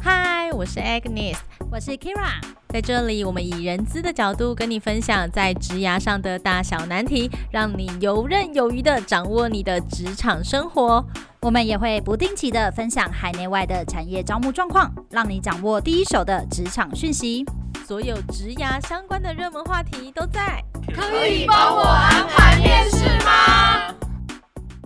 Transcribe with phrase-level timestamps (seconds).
[0.00, 1.36] 嗨，我是 Agnes，
[1.70, 11.04] 我是 Kira，在这里我们以人资的角度跟你分享在职涯上的大小难题，让你游刃有余的掌握你的职场生活。
[11.40, 17.44] 我们也会不定期的分享海内外的产业招募状况，让你掌握第一手的职场讯息。
[17.86, 20.62] 所有职涯相关的热门话题都在。
[20.94, 23.94] 可以帮我安排面试吗？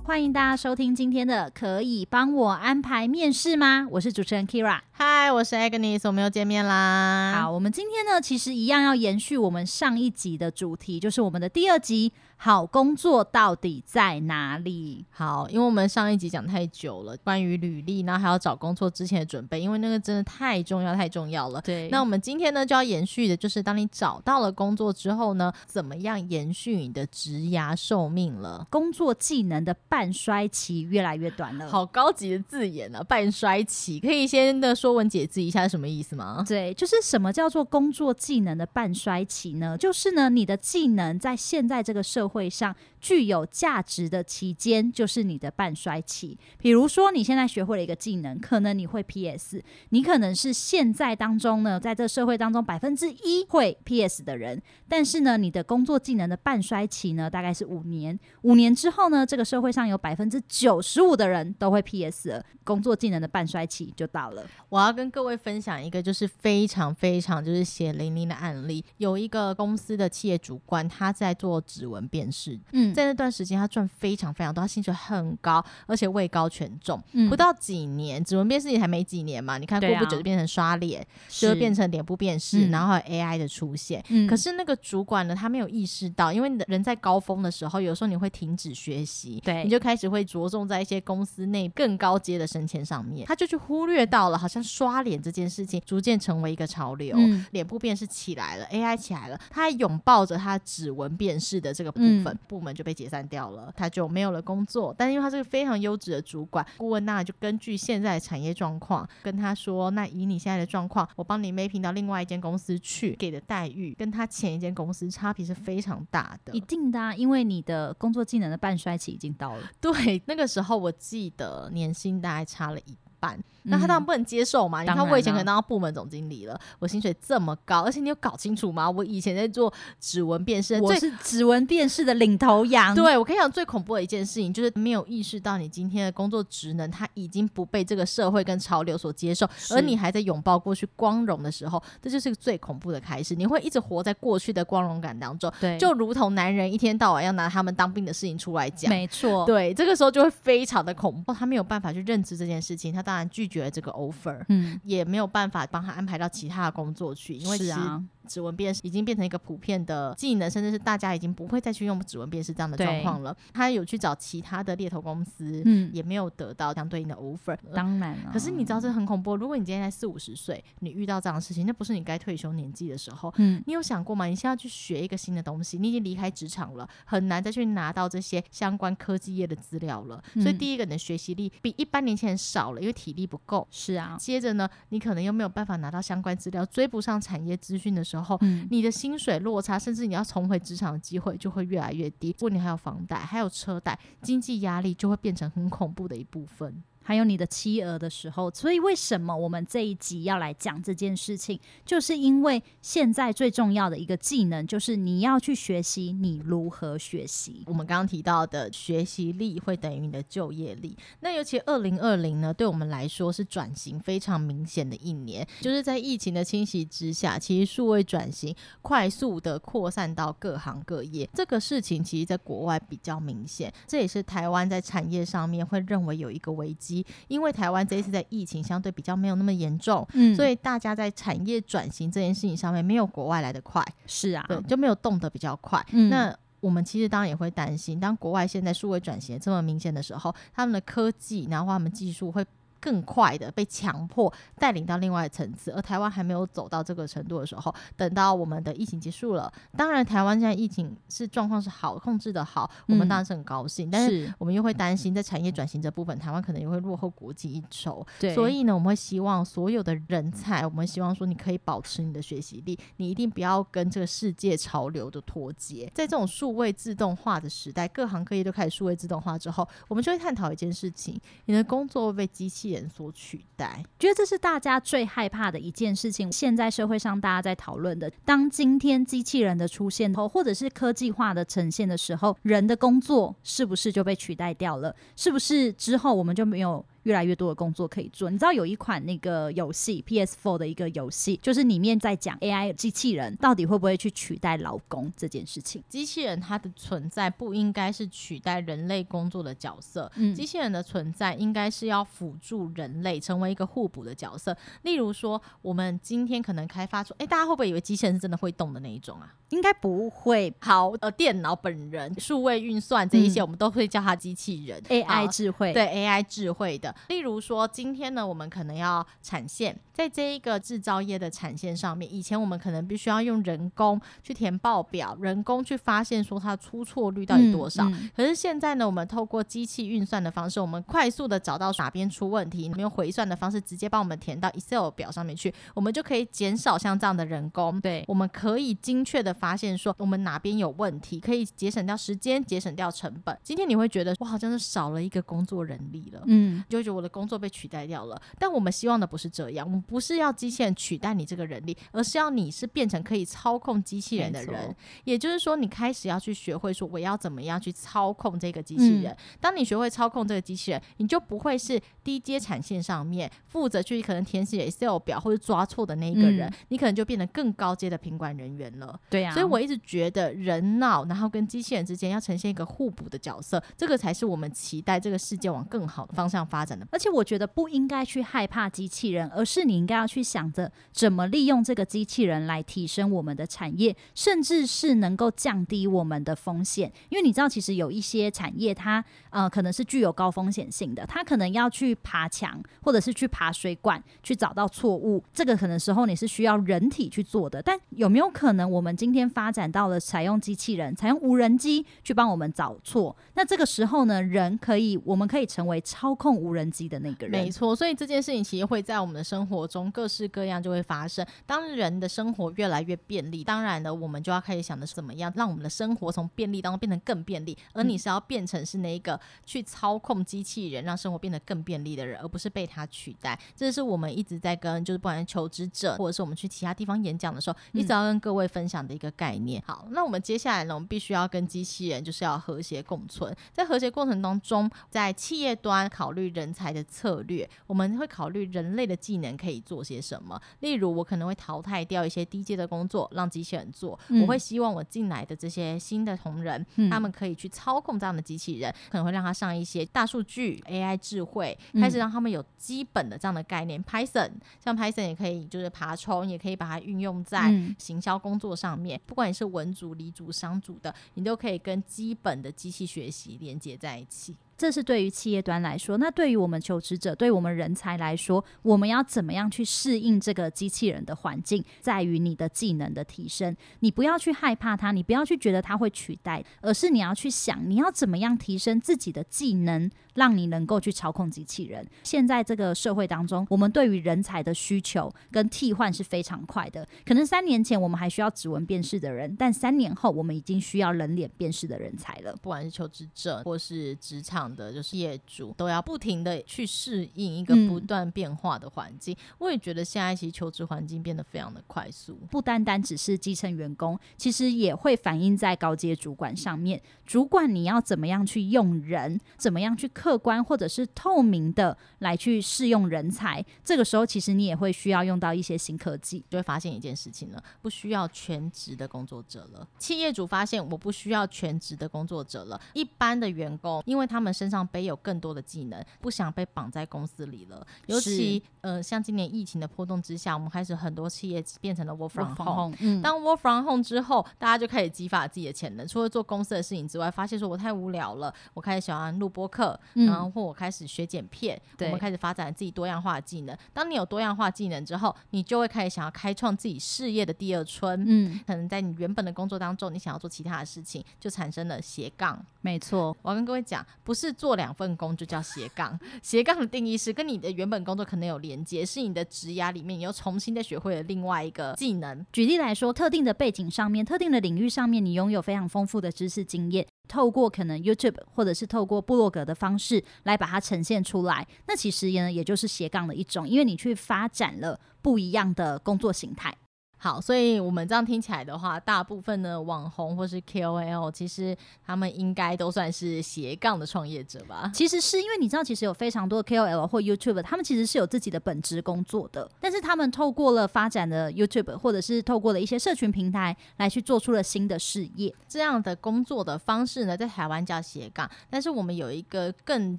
[0.05, 3.83] 欢迎大家收听今天的《可以帮我安排面试吗》？
[3.89, 7.37] 我是主持人 Kira，嗨，我是 Agnes，我们又见面啦。
[7.37, 12.13] 好，我们今天呢，其实一样要延续我们上一集的主题，就是我们的第二集。
[12.37, 15.05] 好工作到底在哪里？
[15.11, 21.61] 好，因为我们上一集讲太久了，关于履历，然后还要找工作之前的准备，因为那个真的太重要，太重要了。
[21.61, 28.67] 对，那我们今天呢就要延续的，就是当你找到了工作之后呢，怎么样延续你的职涯寿命了？
[28.69, 31.71] 工作技能的半衰期越来越短了。
[31.71, 36.45] 好高级的字眼呢、啊，半衰期，可以先的说文解字一下是什么意思吗？
[36.47, 39.77] 对，就是什么叫做工作技能的半衰期呢？
[39.77, 46.39] 就是呢，你的技能在现在这个社会上具有价值的期间，就是你的半衰期。
[46.59, 54.63] 比如说，你现在学会了一个技能，可能你会 PS，你可能是现在当中呢，在这社会当中百分之一会 PS 的人。
[54.89, 58.19] 但是呢，你的工作技能的半衰期呢，大概是五年。
[58.43, 64.45] 五年之后呢，这个社会上有百分之九十五的人都会 PS 了，工作技能的半衰期就到了。
[64.69, 72.59] 我要跟各位分享一个就是非常非常就是血淋淋的案例，有一个公司的企业主管，他在做指纹辨识。
[72.73, 77.03] 嗯，在那段时间，他赚非常非常多，他薪水很高，而且位高权重。
[77.13, 84.03] 嗯，不到几年，指纹辨识也还没几年嘛，你看过不久就变成刷脸，啊、就会变成脸部辨识，然后还有 AI 的出现。
[84.09, 102.27] 嗯，可是那个主管呢，他没有意识到，因为人在高峰的时候，有时候你会停止学习，对，你就开始会着重在一些公司内更高阶的升迁上面，他就去忽略到了，好像刷脸这件事情逐渐成为一个潮流，嗯、脸部辨识起来了，AI 起来了，他还拥抱着他指纹辨识的这个部分。
[102.27, 104.95] 嗯部门就被解散掉了，他就没有了工作。
[104.99, 119.63] 但因为他是个非常优质的主管，顾问那就根据现在的产业状况跟他说：“那以你现在的状况，我帮你 mapping 到另外一间公司去，给的待遇跟他前一间公司差别是非常大的。”一定的啊，因为你的工作技能的半衰期已经到了。
[119.81, 123.39] 对，那个时候我记得年薪大概差了一半。
[123.65, 124.83] 那他当然不能接受嘛？
[124.83, 128.91] 嗯、你看我以前可能当到部门总经理了，我薪水这么高，而且你有搞清楚吗？
[128.91, 132.95] 我以前在做指纹辨识，我是指纹辨识的领头羊。
[132.95, 143.35] 对，我跟你讲，最恐怖的一件事情就是没有意识到你今天的工作职能，它已经不被这个社会跟潮流所接受，而你还在拥抱过去光荣的时候，这就是个最恐怖的开始。
[143.35, 151.33] 你会一直活在过去的光荣感当中，对，就如同男人一天到晚要拿他们当兵的事情出来讲，没错，对，这个时候就会非常的恐怖。
[151.33, 158.03] 他没有办法去认知这件事情，他当然拒绝了这个 offer，嗯，也没有办法帮他安排到其他的工作去，因为是啊。
[158.27, 163.37] 指纹辨识已经变成一个普遍的技能，甚至是大家已经不会再去用指纹辨识这样的状况了。
[163.53, 167.57] 他有去找其他的猎头公司，嗯，也没有得到相对应的 offer。
[167.75, 169.37] 当然了，可是你知道这很恐怖。
[169.37, 173.33] 如果你今天才四五十岁，你遇到这样的事情，那不是你该退休年纪的时候。
[173.37, 174.27] 嗯，你有想过吗？
[174.27, 180.23] 你现在要去学一个新的东西，你已经离开职场了，很难再去拿到这些相关科技业的资料了。
[180.35, 183.67] 所以第一个，你的学习力比一般年轻人少了，因为体力不够。
[183.71, 184.17] 是啊。
[184.19, 188.93] 接着呢，你可能又没有办法拿到相关资料，追不上产业资讯的时候，嗯，你的。
[188.93, 192.29] 薪水落差，甚至你要重回职场的机会就会越来越低。
[192.39, 196.85] 如果你还有房贷，还有车贷，经济压力就会变成很恐怖的一部分。
[197.03, 201.59] 还有你的妻儿的时候，所以为什么我们这一集要来讲这件事情？
[201.85, 207.65] 就是因为现在最重要的一个技能，就是你要去学习你如何学习。
[207.67, 210.97] 我们刚刚提到的学习力会等于你的就业力。
[211.21, 221.29] 那尤其二零二零呢，对我们来说是转型非常明显的一年，就是在疫情的侵袭之下，其实数位转型快速的扩散到各行各业。
[221.35, 226.92] 这个事情其实在国外比较明显，这也是台湾在产业上面会认为有一个危机。
[227.29, 235.85] 因为台湾这一次的疫情相对比较没有那么严重，嗯，所以大家在产业转型这件事情上面没有国外来的快，是啊，对，就没有动得比较快。
[235.93, 242.45] 嗯，那我们其实当然也会担心，当国外现在数位转型这么明显的时候，他们的科技然后他们技术会
[242.83, 258.05] 更快的被强迫带领到另外的层次，而台湾还没有走到这个程度的时候，等到我们的疫情结束了，当然台湾现在疫情是状况是好控制的好，我们当然是很高兴，嗯、但是我们又会担心在产业转型这部分，台湾可能也会落后国际一筹。
[258.19, 265.89] 对，所以呢，我们会希望所有的人才，我们希望说你可以保持你的学习力，你一定不要跟这个世界潮流的脱节。
[265.95, 273.83] 在这种数位自动化的时代，各行各业都开始数位自动化之后，我们就会探讨一件事情：你的工作会被机器所取代。
[273.99, 276.31] 觉得这是大家最害怕的一件事情。
[276.31, 284.95] 现在社会上大家在讨论的，当今天机器人的出现后，或者是科技化的呈现的时候，人的工作是不是就被取代掉了？
[285.17, 286.85] 是不是之后我们就没有？
[287.05, 295.83] 越来越多的工作可以做，你知道有一款那个游戏 PS4 的一个游戏，就是里面在讲 AI 机器人到底会不会去取代劳工这件事情。
[295.89, 304.57] 机器人它的存在不应该是取代人类工作的角色，嗯，机器人的存在应该是要辅助人类成为一个互补的角色。
[304.83, 309.35] 例如说，我们今天可能开发出，哎，大家会不会以为机器人是真的会动的那一种啊？
[309.53, 310.53] 应该不会。
[310.61, 316.95] 好，呃，电脑本人、数位运算这一些，我们都会叫它机器人，AI 智慧，对 AI 智慧的。
[317.09, 327.85] 例如说，今天呢，我们可能要产线，在这一个制造业的产线上面，以前我们可能必须要用人工去填报表，人工去发现说它出错率到底多少。
[327.85, 337.79] 嗯嗯、可是现在呢，我们透过机器运算的方式，我们快速的找到哪边出问题，我们用回算的方式直接帮我们填到 Excel 表上面去，我们就可以减少像这样的人工。
[337.81, 343.37] 对，我们可以精确的发现说我们哪边有问题，可以节省掉时间，节省掉成本。
[343.43, 347.23] 今天你会觉得我好像是少了一个工作人力了，嗯，就会觉得我的工。
[347.23, 354.75] 工作被取代掉了，但我们希望的不是这样，我们不是要机器人取代你这个人力，而是要你是变成可以操控机器人的人。
[355.05, 359.17] 也就是说，你开始要去学会说我要怎么样去操控这个机器人。
[359.39, 368.99] 当你学会操控这个机器人，你就不会是低阶产线上面负责去可能填写 Excel 表或者抓错的那一个人，你可能就变成更高阶的品管人员了。
[369.09, 377.13] 对呀，所以我一直觉得人脑然后跟机器人之间要呈现一个互补的角色，这个才是我们期待这个世界往更好的方向发展的，而且。
[377.13, 386.91] 我觉得不应该去害怕机器人，而是你应该要去想着怎么利用这个机器人来提升我们的产业，甚至是能够降低我们的风险。
[387.11, 397.61] 因为你知道，其实有一些产业它呃可能是具有高风险性的，它可能要去爬墙，或者是去爬水管去找到错误，这个可能时候你是需要人体去做的。
[397.61, 403.15] 但有没有可能我们今天发展到了采用机器人、采用无人机去帮我们找错？
[403.35, 407.43] 那这个时候呢，人可以，我们可以成为操控无人机的那个人。
[407.45, 411.27] 没错，所以这件事情其实会在我们的生活中各式各样就会发生。
[411.47, 417.57] 当人的生活越来越便利，当然呢，我们就要开始想的是怎么样让我们的生活从便利当中变成更便利。
[417.73, 423.39] 而你是要变成是那一个去操控机器人，让生活变得更便利的人，而不是被它取代。
[423.55, 429.63] 这是我们一直在跟就是不管是求职者，或者是我们去其他地方演讲的时候，一直要跟各位分享的概念。
[429.67, 433.35] 好，那我们接下来呢，我们必须要跟机器人就是要和谐共存。
[433.53, 437.33] 在和谐过程当中，在企业端考虑人才的策略。
[437.33, 440.39] 略，我们会考虑人类的技能可以做些什么。
[440.61, 443.99] 例如，我可能会淘汰掉一些低阶的工作，让机器人做。
[444.09, 453.81] 嗯、我会希望我进来的这些新的同仁，嗯、他们可以去操控这样的机器人，可能会让他上一些大数据、AI 智慧，开始让他们有基本的这样的概念。
[453.81, 454.31] 嗯、Python，
[454.63, 458.92] 像 Python 也可以，就是爬虫，也可以把它运用在行销工作上面。
[459.07, 464.37] 不管你是文组、理组、商组的，你都可以跟基本的机器学习连接在一起。
[464.57, 473.57] 这是对于企业端来说，那对于我们求职者，对我们人才来说，我们要怎么样去适应这个机器人的环境，在于你的技能的提升。
[473.81, 479.91] 你不要去害怕它，你不要去觉得它会取代，而是你要去想，你要怎么样提升自己的技能。
[480.15, 481.83] 让你能够去操控机器人。
[482.03, 486.87] 现在这个社会当中，我们对于人才的需求跟替换是非常快的。
[487.07, 492.37] 可能三年前我们还需要指纹辨识的人，但三年后我们已经需要人脸辨识的人才了。
[492.43, 499.15] 不管是求职者或是职场的，就是业主，都要不停的去适应一个不断变化的环境。
[499.15, 506.83] 嗯、我也觉得现在其实求职环境变得非常的快速，不单单只是基层员工，其实也会反映在高阶主管上面。
[507.07, 509.89] 主管你要怎么样去用人，怎么样去。
[509.93, 519.69] 客观或者是透明的来去试用人才，这个时候其实你也会需要用到一些新科技，就会发现一件事情了，不需要全职的工作者了。
[519.79, 527.65] 企业主发现我不需要全职的工作者了，一般的员工，因为他们们身上背有更多的技能，不想被绑在公司里了。
[527.87, 532.77] 尤其呃，像今年疫情的波动之下，我们开始很多企业变成了 work from home。
[532.81, 543.57] 嗯，当 work from home 之后，大家就开始激发自己的潜能，除了做公司的事情之外，发现说我太无聊了，我开始喜欢录播客，嗯、然后或我开始学剪片，我们开始发展自己多样化的技能。
[543.73, 548.03] 当你有多样化技能之后，你就会开始想要开创自己事业的第二春。
[548.07, 552.45] 嗯，可能在你原本的工作当中，你想要做其他的事情，就产生了斜杠。
[552.63, 555.99] 没错，我要跟各位讲，不是做两份工就叫斜杠。
[556.23, 562.25] 斜杠的定义是跟你的原本工作可能有连接，是你的职涯里面你又重新再学会了另外一个技能。
[562.33, 576.55] 举例来说，特定的背景上面、特定的领域上面，你拥有非常丰富的知识经验，透过可能 YouTube 或者是透过部落格的方式来把它呈现出来，那其实也也就是斜杠的一种，因为你去发展了不一样的工作形态。
[577.03, 584.71] 好，所以我们这样听起来的话，大部分的网红或是 KOL，其实他们应该都算是斜杠的创业者吧？
[584.73, 595.35] 其实是因为你知道，其实有非常多的 KOL 或 YouTube，他们其实是有自己的本职工作的，但是他们透过了发展的 YouTube，或者是透过了一些社群平台来去做出了新的事业。
[595.49, 599.99] 这样的工作的方式呢，在台湾叫斜杠，但是我们有一个更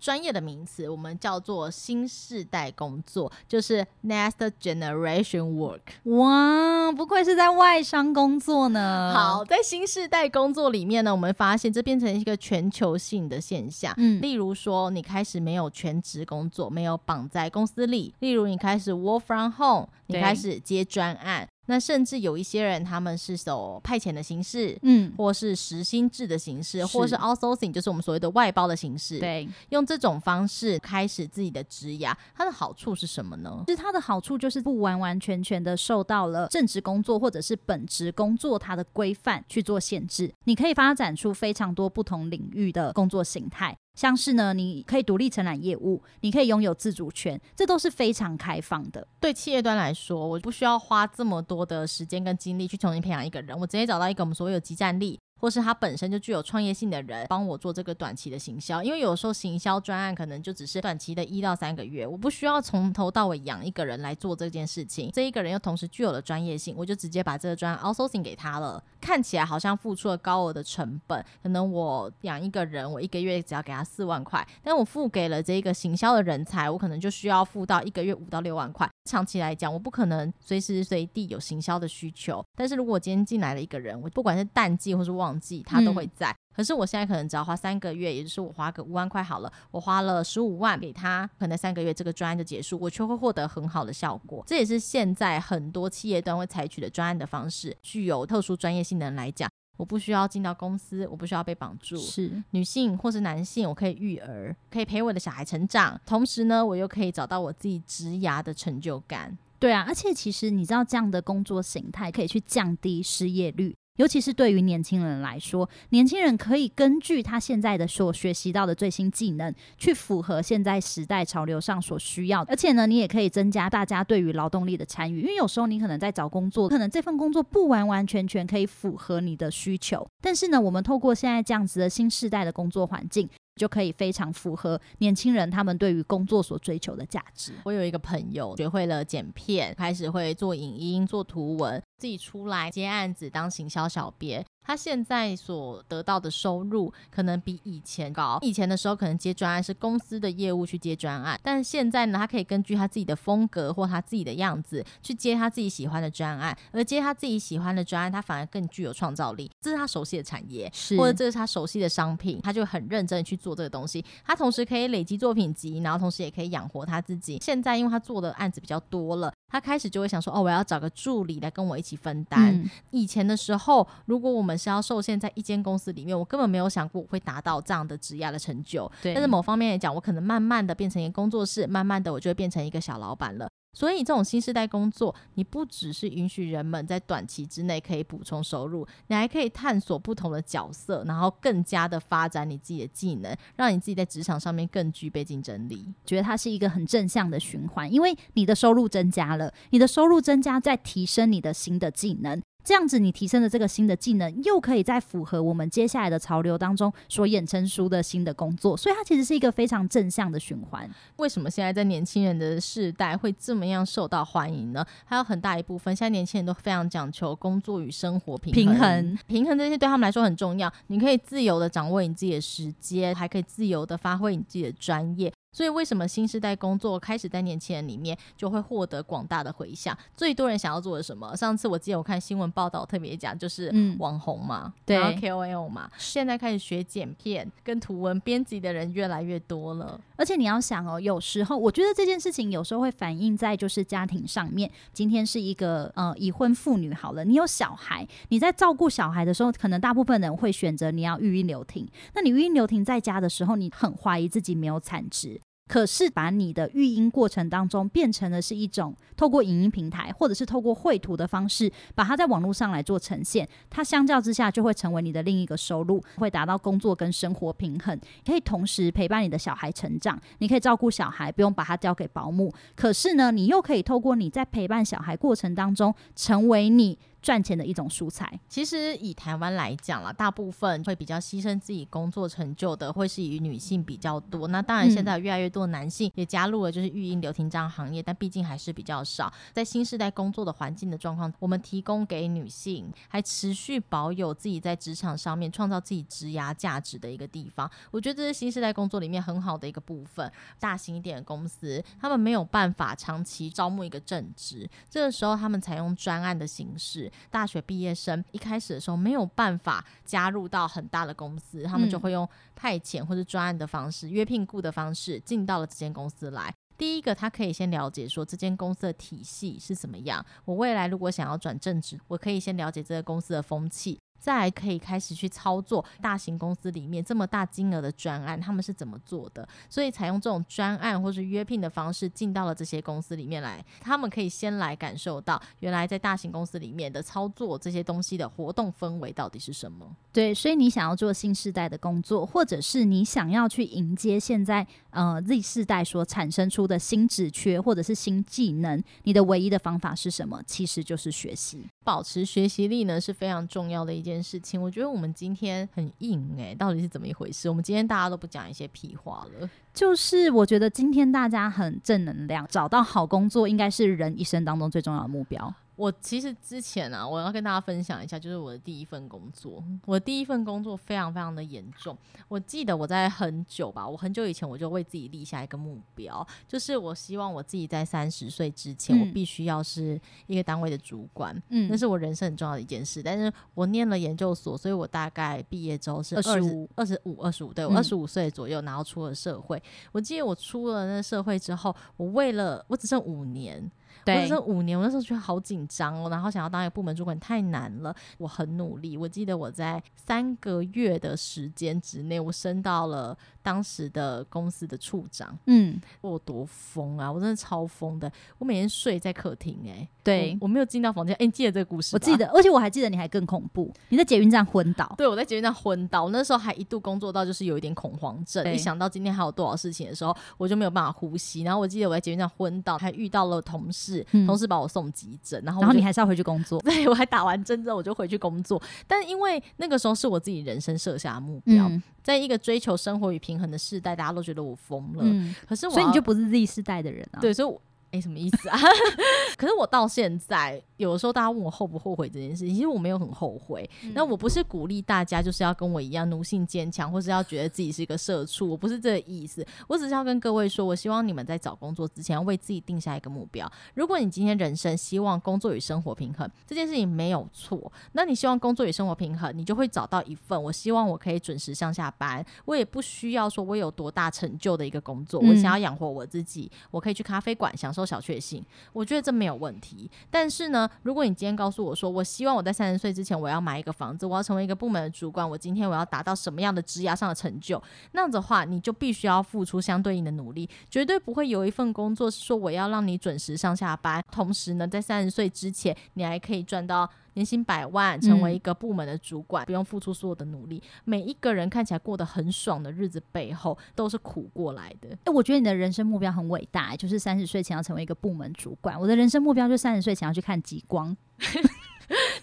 [0.00, 5.80] 专业的名词，我们叫做新世代工作，就是 Next Generation Work。
[6.04, 6.85] 哇！
[6.94, 9.12] 不愧是在外商工作呢。
[9.14, 13.94] 好，在新时代工作里面呢，我们发现这变成一个全球性的现象。
[13.96, 21.48] 嗯，例如说，你开始没有全职工作，没有绑在公司里；例如，你开始 work from home，你开始接专案。
[21.66, 29.18] 那甚至有一些人，他们是走派遣的形式，嗯，或是时薪制的形式，是或是 outsourcing，就是我们所谓的外包的形式。
[29.18, 33.64] 对，用这种方式开始自己的职涯，它的好处是什么呢？
[33.66, 43.76] 其实它的好处就是不完完全全的受到了正职工作或者是本职工作它的规范去做限制，你可以发展出非常多不同领域的工作形态。
[43.96, 49.08] 像是呢，你可以独立承揽业务，你可以拥有自主权，这都是非常开放的。
[49.18, 55.18] 对企业端来说，我不需要花这么多的时间跟精力去重新培养一个人，我直接找到一个我们所谓有集战力。
[55.40, 65.10] 或是他本身就具有创业性的人，帮我做这个短期的行销，因为有时候行销专案可能就只是短期的一到三个月，我不需要从头到尾养一个人来做这件事情。
[65.12, 68.82] 这一个人又同时具有了专业性，我就直接把这个专案 outsourcing 给他了。
[69.00, 78.88] 看起来好像付出了高额的成本，可能我养一个人，我一个月只要给他四万块，但我付给了这个行销的人才，我可能就需要付到一个月五到六万块。
[79.04, 82.44] 长期来讲，我不可能随时随地有行销的需求。
[82.56, 85.25] 但是如果我今天进来了一个人，我不管是淡季或是旺。
[85.26, 94.44] 旺季他都会在，嗯、可是我现在可能只要花三个月，也就是我花个五万块好了，我花了十五万给他，可能三个月这个专案就结束，我却会获得很好的效果。
[94.46, 97.76] 这也是现在很多企业端会采取的专案的方式。
[97.82, 109.36] 具有特殊专业性的人来讲，我不需要进到公司，我不需要被绑住，是女性或是男性，我可以育儿，可以陪我的小孩成长，同时呢，我又可以找到我自己职涯的成就感。
[109.58, 113.74] 对啊，而且其实你知道，这样的工作形态可以去降低失业率。
[113.96, 122.52] 尤其是对于年轻人来说，年轻人可以根据他现在的所学习到的最新技能，去符合现在时代潮流上所需要的。
[122.52, 130.06] 而且呢，你也可以增加大家对于劳动力的参与，因为有时候你可能在找工作，可能这份工作不完完全全可以符合你的需求。
[130.20, 137.52] 但是呢，我们透过现在这样子的新世代的工作环境，就可以非常符合年轻人他们对于工作所追求的价值。
[137.64, 144.44] 我有一个朋友学会了剪片，开始会做影音、做图文，自己出来接案子当行销小编。
[144.66, 148.38] 他现在所得到的收入可能比以前高。
[148.42, 159.50] 以前的时候可能接专案是公司的业务去接专案，但是现在呢，他可以根据他自己的风格或他自己的样子去接他自己喜欢的专案，而接他自己喜欢的专案，他反而更具有创造力。
[159.60, 164.04] 这是他熟悉的产业，是或者这是他熟悉的商品，他就很认真的去做这个东西。
[164.24, 167.38] 他同时可以累积作品集，然后同时也可以养活他自己。
[167.40, 169.32] 现在因为他做的案子比较多了。
[169.48, 172.54] 他开始就会想说：“哦，我要找个助理来跟我一起分担。
[172.54, 178.90] 嗯”以前的时候，如果我们是要受限在一间公司里面，我根本没有想过我会达到这样的职业的成就。
[179.02, 183.48] 但是某方面来讲，我可能慢慢的变成一个工作室，慢慢的我就会变成一个小老板了。
[183.76, 195.92] 所以，这种新时代工作，你不只是允许人们在短期之内可以补充收入，你还可以探索不同的角色，然后更加的发展你自己的技能，让你自己在职场上面更具备竞争力。
[196.06, 202.40] 觉得它是一个很正向的循环，因为你的收入增加了，你的收入增加在提升你的新的技能。
[202.66, 210.90] 这样子你提升的这个新的技能，又可以在符合我们接下来的潮流当中所衍生出的新的工作，所以它其实是一个非常正向的循环。
[211.18, 214.84] 为什么现在在年轻人的世代会这么样受到欢迎呢？
[215.04, 220.72] 还有很大一部分，现在年轻人都非常讲求工作与生活平衡，平衡，平衡这些对他们来说很重要。
[220.88, 225.32] 你可以自由的掌握你自己的时间，还可以自由的发挥你自己的专业。
[225.56, 229.96] 所以，为什么新时代工作开始在年轻人里面就会获得广大的回响？
[230.14, 231.34] 最多人想要做的什么？
[231.34, 235.90] 上次我记得我看新闻报道特别讲，就是网红嘛，嗯、对，KOL 嘛。
[235.96, 239.98] 现在开始学剪片跟图文编辑的人越来越多了。
[240.16, 244.70] 而且你要想哦，有时候我觉得这件事情有时候会反映在就是家庭上面。
[244.92, 251.88] 今天是一个呃已婚妇女好了，你有小孩，你在照顾小孩的时候，可能大部分人会选择你要育婴留停。
[252.14, 255.40] 那你育婴留停在家的时候，你很怀疑自己没有产值。
[255.68, 272.52] 可是把你的育婴过程当中变成的是一种透过影音平台或者是透过绘图的方式，把它在网络上来做呈现，它相较之下就会成为你的另一个收入，会达到工作跟生活平衡，可以同时陪伴你的小孩成长，你可以照顾小孩，不用把他交给保姆。
[272.74, 278.38] 可是呢，你又可以透过你在陪伴小孩过程当中，成为你赚钱的一种蔬菜。
[278.48, 284.46] 其实以台湾来讲啦，大部分会比较牺牲自己工作成就的，会是以女性比较多。
[284.46, 289.32] 那当然，现在越来越多的男性也加入了就是育婴留停这样行业，但毕竟还是比较少。
[289.52, 297.68] 在新时代工作的环境的状况，我们提供给女性还持续保有自己在职场上面创造自己职涯价值的一个地方。
[297.90, 300.30] 我觉得这是新时代工作里面很好的一个部分。
[300.60, 307.10] 大型一点的公司，他们没有办法长期招募一个正职，这个时候他们采用专案的形式。
[307.30, 316.54] 大学毕业生一开始的时候没有办法加入到很大的公司，他们就会用派遣或者专案的方式、约聘雇的方式进到了这间公司来。
[316.78, 320.24] 第一个，他可以先了解说这间公司的体系是怎么样。
[320.44, 323.98] 我未来如果想要转正职，我可以先了解这个公司的风气。
[324.18, 329.46] 再来可以开始去操作大型公司里面这么大金额的专案，他们是怎么做的？
[329.70, 339.86] 所以采用这种专案或是约聘的方式进到了这些公司里面来，他们可以先来感受到原来在大型公司里面的操作这些东西的活动氛围到底是什么？
[340.12, 350.42] 对，所以你想要做新时代的工作，或者是你想要去迎接现在呃 Z 世代所产生出的新职缺或者是新技能，你的唯一的方法是什么？
[350.46, 357.48] 其实就是学习，保持学习力呢是非常重要的一件件事情，我觉得我们今天很硬诶、到底是怎么一回事？
[357.48, 365.52] 我们今天大家都不讲一些屁话了，就是我觉得今天大家很正能量，找到好工作应该是人一生当中最重要的目标。
[365.76, 369.62] 我其实之前啊，我要跟大家分享一下，就是我的第一份工作。
[369.84, 371.96] 我第一份工作非常非常的严重。
[372.28, 381.40] 我记得我在很久吧，我很久以前我就为自己立下一个目标，就是我希望我自己在三十岁之前，嗯、我必须要是一个单位的主管。
[381.50, 383.02] 嗯，那是我人生很重要的一件事。
[383.02, 389.62] 但是我念了研究所，所以我大概毕业之后是二十五、二十五、二十五，对，我二十五岁左右，然后出了社会。
[389.92, 393.70] 我记得我出了那社会之后，我为了我只剩五年。
[394.06, 397.94] 对，我只剩五年，我那时候觉得好紧张哦，然后想要当一个部门主管太难了。
[398.18, 405.36] 我很努力，我记得我在三个月的时间之内，我升到了当时的公司的处长。
[405.46, 407.10] 嗯，我多疯啊！
[407.10, 409.88] 我真的超疯的，我每天睡在客厅哎、欸。
[410.04, 411.12] 对我，我没有进到房间。
[411.16, 411.96] 哎、欸，你记得这个故事？
[411.96, 414.94] 我记得，而且我还记得你还更恐怖，你在捷运站昏倒。
[414.96, 421.42] 对，我在捷运站昏倒，我那时候还一度工作到就是有一点恐慌症，一想到今天还有多少事情的时候，我就没有办法呼吸。
[421.42, 426.60] 然后我记得我在捷运站昏倒，还遇到了同事，嗯、同事把我送急诊，然后然后你还是要回去工作。
[426.66, 435.02] 对，我还打完针之后我就回去工作，但因为那个时候是我自己人生设下的目标，嗯、在一个追求生活与平衡的时代，大家都觉得我疯了。
[435.04, 437.20] 嗯、可是我，所以你就不是 Z 世代的人啊？
[437.20, 437.58] 对，所以
[437.96, 437.98] 我。
[437.98, 438.58] 没什么意思啊，
[439.38, 443.68] 可是我到现在有的时候大家问我后不后悔这件事情，其实我没有很后悔。
[443.94, 449.42] 那、嗯、我不是鼓励大家就是要跟我一样奴性坚强，或是要觉得自己是一个社畜，我不是这个意思。
[449.66, 453.50] 我只是要跟各位说，我希望你们在找工作之前要为自己定下一个目标。
[453.72, 457.72] 如果你今天人生希望工作与生活平衡，这件事情没有错。
[457.92, 469.88] 那你希望工作与生活平衡，你就会找到一份我希望我可以准时上下班，我也不需要说我有多大成就的一个工作，我想要养活我自己，我可以去咖啡馆享受小确幸，我觉得这没有问题。
[470.10, 490.62] 但是呢，如果你今天告诉我说，我希望我在三十岁之前我要买一个房子，我要成为一个部门的主管，我今天我要达到什么样的职涯上的成就，那样子的话，你就必须要付出相对应的努力，绝对不会有一份工作是说我要让你准时上下班，同时呢，在三十岁之前你还可以赚到年薪百万，成为一个部门的主管，嗯、不用付出所有的努力。
[490.84, 494.90] 每一个人看起来过得很爽的日子背后，都是苦过来的。
[495.04, 498.78] 哎，我觉得你的人生目标很伟大，就是三十岁前要成为一个部门主管。
[498.78, 500.94] 我的人生目标就三十岁前要去看极光。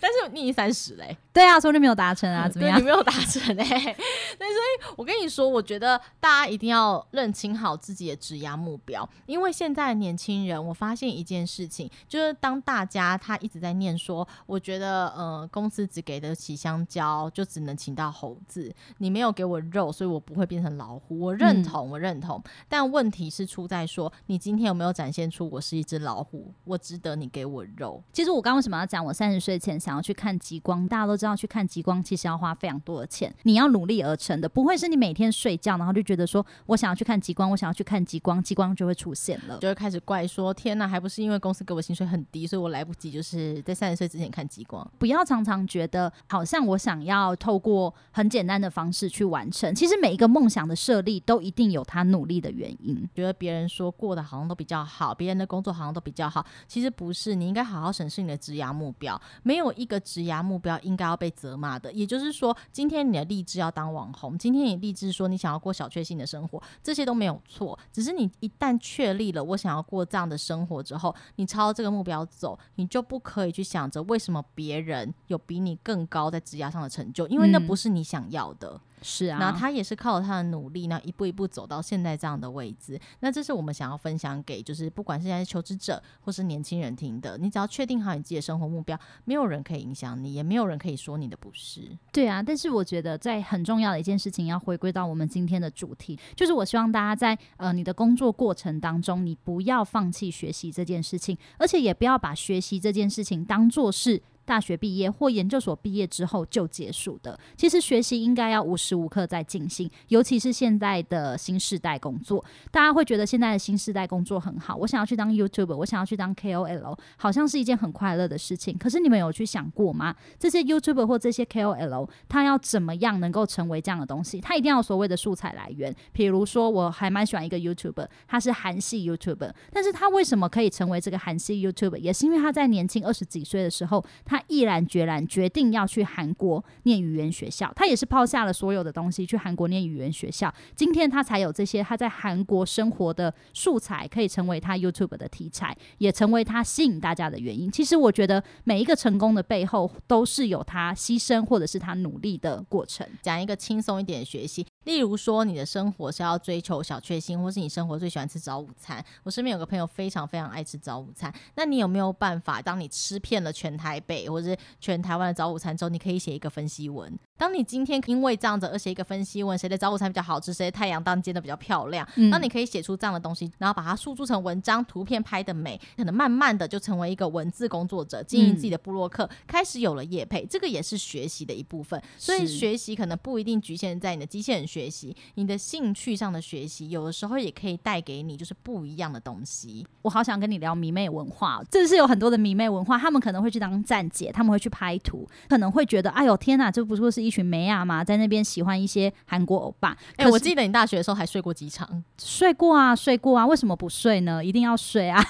[0.03, 2.77] 但是你三十嘞，对啊，所以就没有达成啊，怎么样？
[2.77, 3.93] 你没有达成哎、欸，
[4.35, 21.17] 所以我跟你说，我觉得大家一定要认清好自己的职涯目标，因为现在的年轻人，我发现一件事情，就是当大家他一直在念说，我觉得呃公司只给得起香蕉，就只能请到猴子，你没有给我肉，所以我不会变成老虎。
[21.17, 28.03] 我认同，我认同，但问题是出在说，你今天有没有展现出我是一只老虎，我值得你给我肉？
[28.11, 44.85] 其实我刚刚为什么要讲，我三十岁前想要去看极光，大家都知道去看极光其实要花非常多的钱，你要努力而成的，不会是你每天睡觉然后就觉得说我想要去看极光，我想要去看极光，极光就会出现了，就会开始怪说天哪，还不是因为公司给我薪水很低，所以我来不及就是在三十岁之前看极光。
[44.97, 53.07] 不要常常觉得好像我想要透过很简单的方式去完成，其实每一个梦想的设立都一定有他努力的原因。
[53.13, 59.19] 觉得别人说过的好像都比较好，别人的工作好像都比较好，其实不是，你应该好好审视你的职涯目标。
[59.43, 61.91] 没有一个职涯目标应该要被责骂的。
[61.91, 67.77] 也就是说，今天你的励志要当网红，今天你励志说你想要过小确幸的生活，这些都没有错。
[67.91, 78.69] 只是你一旦确立了我想要过这样的生活之后，你朝这个目标走，你就不可以去想着为什么别人有比你更高在职涯上的成就，因为那不是你想要的。
[78.69, 82.99] 嗯是啊，那他也是靠他的努力，那一步一步走到现在这样的位置。
[83.19, 87.37] 那这是我们想要分享给，就是不管是现在求职者或是年轻人听的。
[87.37, 91.81] 你只要确定好你自己的生活目标，没有人可以影响你，也没有人可以说你的不是。
[92.11, 104.21] 对啊，但是我觉得在很重要的一件事情，要回归到我们今天的主题，就是我希望大家在呃你的工作过程当中，你不要放弃学习这件事情，而且也不要把学习这件事情当做是。
[104.45, 118.77] 大学毕业或研究所毕业之后就结束的，其实学习应该要无时无刻在进行，尤其是现在的新世代工作，大家会觉得现在的新世代工作很好，我想要去当 YouTuber，我想要去当 KOL，好像是一件很快乐的事情。
[118.77, 120.15] 可是你们有去想过吗？
[120.37, 124.41] 这些 YouTuber 或这些 KOL，他要怎么样能够成为这样的东西？
[124.41, 125.95] 他一定要所谓的素材来源。
[126.11, 131.97] 比如说，我还蛮喜欢一个 YouTuber，他是韩系 YouTuber，但是他为什么可以成为这个韩系 YouTuber？
[131.97, 134.03] 也是因为他在年轻二十几岁的时候。
[134.33, 140.51] 他毅然决然决定要去韩国念语言学校，他也是抛下了所有的东西去韩国念语言学校。
[140.75, 147.71] 今天他才有这些他在韩国生活的素材，可以成为他 YouTube 的题材，也成为他吸引大家的原因。
[147.71, 153.07] 其实我觉得每一个成功的背后，都是有他牺牲或者是他努力的过程。
[153.21, 154.65] 讲一个轻松一点的学习。
[154.83, 159.03] 例如说，你的生活是要追求小确幸，或是你生活最喜欢吃早午餐。
[159.23, 167.17] 我身边有个朋友非常非常爱吃早午餐，那你有没有办法，当你吃遍了全台北或者是全台湾的早午餐之后，你可以写一个分析文？
[167.35, 182.01] 当你今天因为这样子而写一个分析文，谁的早午餐比较好吃，谁的太阳当煎的比较漂亮，那、嗯、你可以写出这样的东西，然后把它输出成文章，图片拍的美，可能慢慢的就成为一个文字工作者，经营自己的部落客，嗯、开始有了业配，这个也是学习的一部分。
[182.17, 189.85] 所以学习可能不一定局限在你的机器人学习，你的兴趣上的学习，有的时候也可以带给你就是不一样的东西。
[190.01, 199.95] 我好想跟你聊迷妹文化，这是有很多的迷妹文化，他们可能会去当站姐，他们会去拍图，可能会觉得，哎呦天哪，这不就是一群美亚吗，在那边喜欢一些韩国欧巴。
[200.15, 202.03] 哎、欸，我记得你大学的时候还睡过几场？
[202.17, 204.43] 睡过啊，睡过啊，为什么不睡呢？
[204.43, 205.23] 一定要睡啊！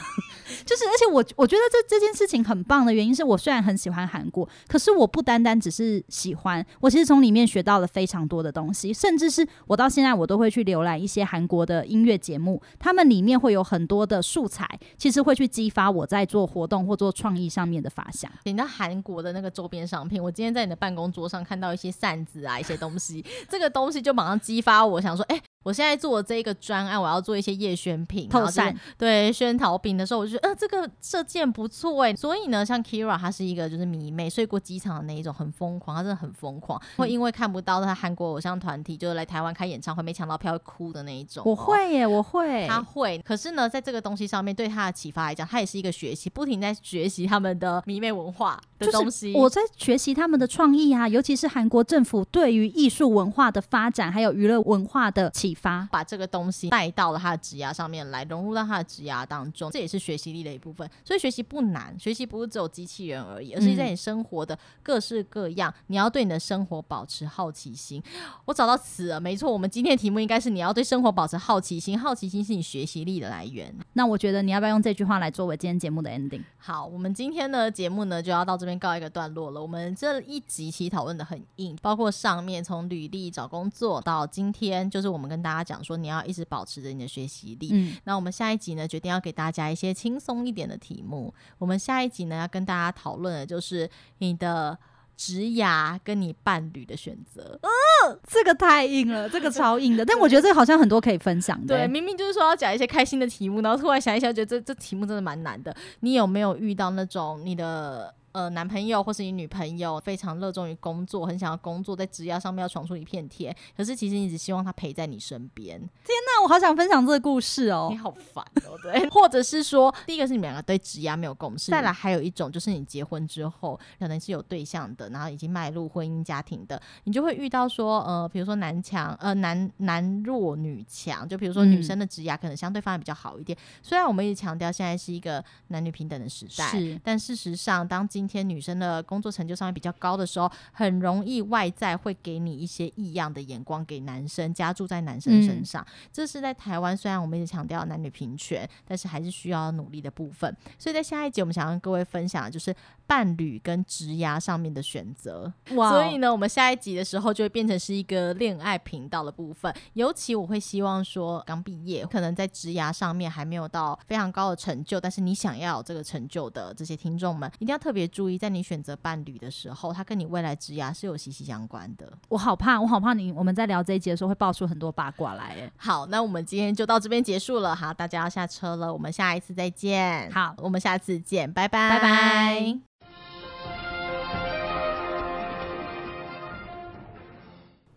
[0.66, 18.32] 就是，而且我我觉得这这件事情很棒的原因是我虽然很喜欢韩国，可是我不单单只是喜欢，我其实从里面学到了非常多的东西，甚至是我到现在我都会去浏览一些韩国的音乐节目，他们里面会有很多的素材，其实会去激发我在做活动或做创意上面的发想。
[18.46, 41.44] 你的韩国的那个周边商品，我今天在你的办公桌上看到一些扇子啊，一些东西，这个东西就马上激发我想说，哎、我现在做这一个专案，我要做一些叶宣品，透扇对宣陶品的时候，我就觉得呃这个这件不错哎，所以呢，像 Kira 她是一个就是迷妹，睡过机场的那一种，很疯狂，她真的很疯狂，会因为看不到她韩国偶像团体就是来台湾开演唱会没抢到票会哭的那一种。
[41.46, 43.18] 我会耶，我会，她会。
[43.26, 49.32] 可是呢，在这个东西上面对她的启发来讲，她也是一个学习，不停在学习他们的迷妹文化的东西。
[49.32, 56.24] 就是、我在学习他们的创意啊，尤其是韩国政府对于艺术文化的发展还有娱乐文化的启发，把这个。
[56.34, 60.90] 东西带到了他的职涯上面来，融入到他的职涯当中，这也是学习力的一部分。
[61.06, 68.02] 所以学习不难，学习不是只有机器人而已，而是在你生活的各式各样，嗯、你要对你的生活保持好奇心。
[68.46, 73.72] 我找到词了，没错，我们今天的题目应该是你要对生活保持好奇心，好奇心是你学习力的来源。
[73.94, 76.42] 那我觉得你要不要用这句话来作为今天节目的 ending？
[76.58, 79.62] 好，我们今天的节目呢就要到这边告一个段落了。
[79.62, 87.70] 我们这一集其实讨论的很硬，包括上面从履历找工作到今天，就是我们跟大家讲说，你要一直保持着你的学习力。
[87.74, 91.34] 嗯，那我们下一集呢，决定要给大家一些轻松一点的题目。
[91.58, 94.78] 我们下一集呢，要跟大家讨论的就是你的。
[95.16, 100.04] 职涯跟你伴侣的选择，嗯，这个太硬了，这个超硬的。
[100.04, 101.78] 但我觉得这个好像很多可以分享的。
[101.78, 105.74] 对，明明就是说要讲一些开心的题目，然后突然想一想，觉得这这题目真的蛮难的。
[106.00, 108.12] 你有没有遇到那种你的？
[108.34, 113.56] 呃，男朋友或是你女朋友非常热衷于工作，很想要工作，在职业上面要闯出一片天。
[113.78, 115.80] 可是其实你只希望他陪在你身边。
[115.80, 117.90] 天哪，我好想分享这个故事哦！
[117.92, 119.08] 你好烦哦，对。
[119.14, 133.56] 或者是说，第一个是你们两个对职业没有共识，再来还有一种就是你结婚之后可能是有对象的，然后已经迈入婚姻家庭的，你就会遇到说，呃，比如说男强，呃，男男弱女强，就比如说女生的职业可能相对发展比较好一点。
[133.56, 145.84] 嗯、虽然我们一直强调现在是一个男女平等的时代，是，但事实上当今今天女生的工作成就上面比较高的时候，很容易外在会给你一些异样的眼光，给男生加注在男生身上。
[145.84, 150.56] 嗯、这是在台湾，虽然我们一直强调男女平权，但是还是需要努力的部分。
[150.80, 152.74] 所以在下一集，我们想跟各位分享的就是
[153.08, 155.52] 伴侣跟职涯上面的选择。
[155.72, 155.90] 哇！
[155.90, 159.74] 所以呢，我们下一集的时候就会变成是一个恋爱频道的部分。
[159.94, 168.04] 尤其我会希望说，刚毕业，可能在职涯上面还没有到非常高的成就，但是你想要有这个成就的这些听众们，一定要特别。
[168.14, 172.12] 注意，在你选择伴侣的时候，他跟你未来职涯是有息息相关的。
[172.30, 173.32] 我好怕，我好怕你。
[173.32, 175.46] 我们在聊这一集的时候，会爆出很多八卦来。
[175.46, 177.76] 哎，好，那我们今天就到这边结束了。
[177.76, 180.30] 好，大家要下车了，我们下一次再见。
[180.32, 183.03] 好，我们下次见，拜拜，拜拜。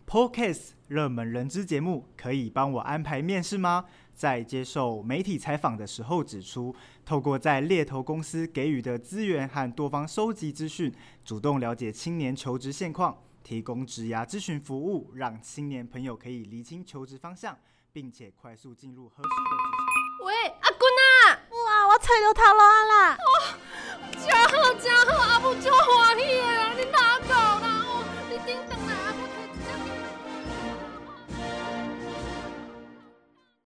[0.09, 3.83] Podcast 热门人资节目，可以帮我安排面试吗？
[4.15, 6.73] 在接受媒体采访的时候指出，
[7.05, 17.57] 透过在猎头公司给予的资源和多方收集资讯，主动了解青年求职现况，提供职涯咨询服务，让青年朋友可以厘清求职方向，
[17.91, 20.25] 并且快速进入合适的职场。
[20.25, 21.35] 喂，阿君啊！
[21.51, 23.13] 哇，我踩到头路啦！
[23.13, 23.27] 哦，
[24.25, 26.07] 加好加好，阿母救我！